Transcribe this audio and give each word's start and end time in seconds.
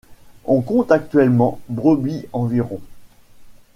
On 0.45 0.61
compte 0.61 0.91
actuellement 0.91 1.59
brebis 1.69 2.25
environ. 2.33 2.81